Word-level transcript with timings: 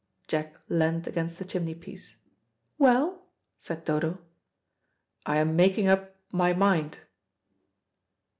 Jack 0.27 0.59
leant 0.67 1.05
against 1.05 1.37
the 1.37 1.45
chimney 1.45 1.75
piece. 1.75 2.15
"Well?" 2.79 3.27
said 3.59 3.85
Dodo. 3.85 4.17
"I 5.27 5.37
am 5.37 5.55
making 5.55 5.87
up 5.89 6.15
my 6.31 6.53
mind." 6.53 6.97